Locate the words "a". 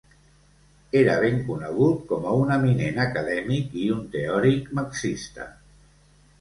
2.31-2.33